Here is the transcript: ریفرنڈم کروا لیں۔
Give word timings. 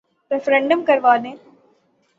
ریفرنڈم 0.31 0.79
کروا 0.87 1.15
لیں۔ 1.23 1.35